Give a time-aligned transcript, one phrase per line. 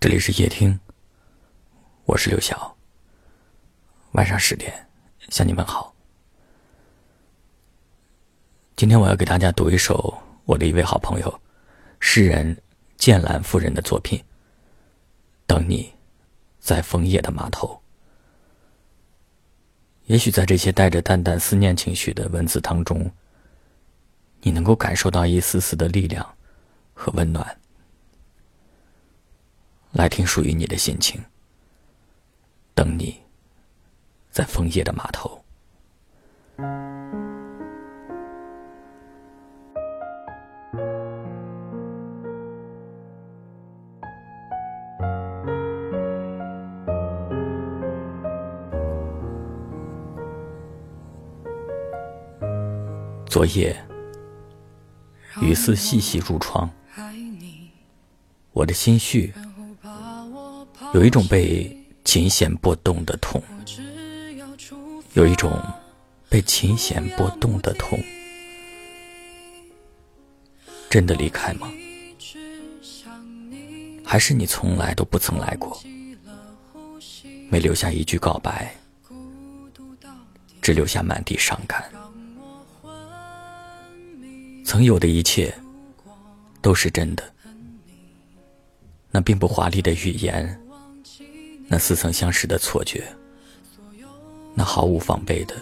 [0.00, 0.80] 这里是夜听，
[2.06, 2.74] 我是刘晓。
[4.12, 4.88] 晚上十点
[5.28, 5.94] 向你们好。
[8.76, 10.16] 今天我要给大家读一首
[10.46, 11.40] 我的一位好朋友
[11.98, 12.56] 诗人
[12.96, 14.18] 剑兰夫人的作品
[15.46, 15.92] 《等你
[16.60, 17.68] 在枫叶的码头》。
[20.06, 23.12] 也许在这些带着淡淡思念情绪的文字当中，
[24.40, 26.26] 你能够感受到一丝丝的力量
[26.94, 27.59] 和温暖。
[29.92, 31.20] 来听属于你的心情，
[32.74, 33.20] 等你，
[34.30, 35.44] 在枫叶的码头。
[53.26, 53.76] 昨夜，
[55.42, 56.70] 雨丝细细入窗，
[58.52, 59.34] 我的心绪。
[60.92, 63.40] 有一种被琴弦拨动的痛，
[65.14, 65.56] 有一种
[66.28, 67.98] 被琴弦拨动的痛。
[70.88, 71.70] 真的离开吗？
[74.04, 75.80] 还是你从来都不曾来过？
[77.48, 78.74] 没留下一句告白，
[80.60, 81.88] 只留下满地伤感。
[84.64, 85.56] 曾有的一切
[86.60, 87.32] 都是真的，
[89.12, 90.59] 那并不华丽的语言。
[91.72, 93.06] 那似曾相识的错觉，
[94.56, 95.54] 那毫无防备的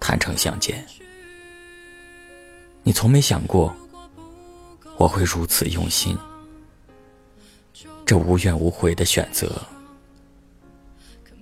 [0.00, 0.86] 坦诚相见，
[2.82, 3.76] 你从没想过
[4.96, 6.16] 我会如此用心。
[8.06, 9.60] 这无怨无悔的选择，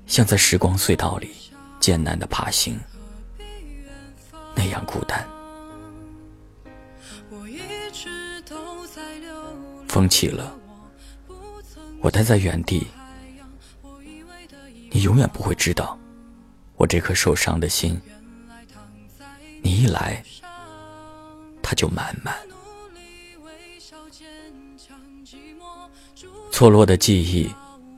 [0.09, 1.31] 像在时光隧道里
[1.79, 2.77] 艰难的爬行，
[4.57, 5.25] 那样孤单。
[9.89, 10.59] 风起了，
[12.07, 12.87] 我待在原地。
[14.93, 15.99] 你永远不会知道，
[16.77, 18.01] 我这颗受伤的心。
[19.61, 20.22] 你一来，
[21.61, 22.33] 它就满满。
[26.53, 27.53] 错落的记忆，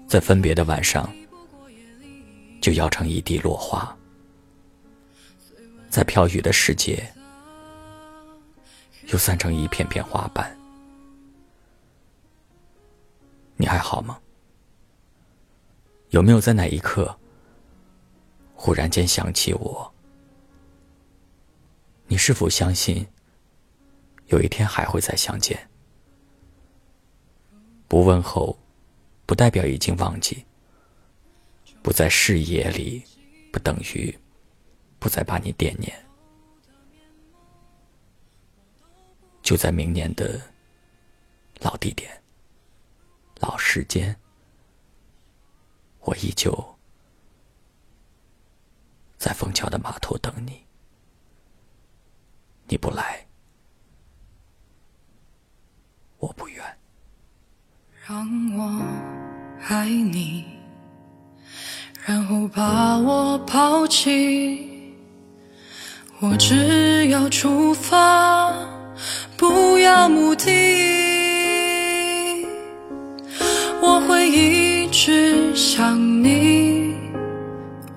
[0.07, 1.07] 在分别的晚上，
[2.63, 3.95] 就摇成一地落花。
[5.91, 7.07] 在飘雨的世界，
[9.09, 10.58] 又散成一片片花瓣。
[13.89, 14.21] 好吗？
[16.11, 17.19] 有没有在哪一刻，
[18.55, 19.91] 忽然间想起我？
[22.07, 23.07] 你是否相信，
[24.27, 25.71] 有一天还会再相见？
[27.89, 28.59] 不问候，
[29.25, 30.45] 不代表已经忘记；
[31.81, 33.03] 不在视野里，
[33.51, 34.15] 不等于
[34.99, 35.91] 不再把你惦念。
[39.41, 40.39] 就在明年的
[41.61, 42.23] 老地点、
[43.41, 44.19] 老时间。
[46.01, 46.79] 我依旧
[49.19, 50.65] 在枫桥的码头等你，
[52.67, 53.27] 你不来，
[56.19, 56.65] 我不愿。
[58.07, 58.27] 让
[58.57, 58.83] 我
[59.69, 60.47] 爱你，
[62.07, 64.95] 然后把我抛弃。
[66.21, 68.51] 我只要出发，
[69.37, 71.28] 不要目的。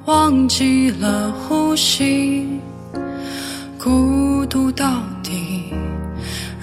[0.05, 2.47] 忘记了呼吸，
[3.77, 4.87] 孤独到
[5.21, 5.71] 底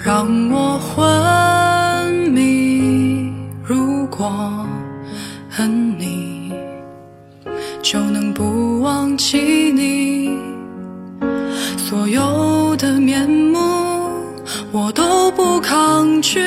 [0.03, 3.31] 让我昏迷。
[3.63, 4.65] 如果
[5.49, 6.51] 恨你，
[7.81, 9.37] 就能不忘记
[9.71, 10.37] 你，
[11.77, 13.57] 所有的面目
[14.73, 16.39] 我都不抗拒。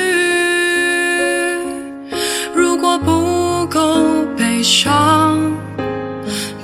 [2.55, 3.97] 如果不够
[4.37, 4.61] 悲。
[4.63, 5.37] 伤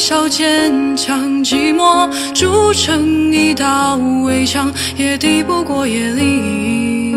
[0.00, 7.14] 笑坚强，寂寞筑成一道围墙，也抵不过夜里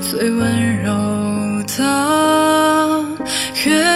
[0.00, 0.92] 最温柔
[1.76, 3.04] 的
[3.64, 3.95] 月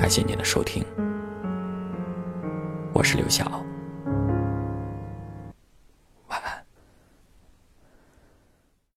[0.00, 0.82] 感谢您的收听，
[2.94, 3.62] 我是刘晓。